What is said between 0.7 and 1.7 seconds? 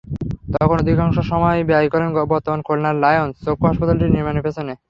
অধিকাংশ সময়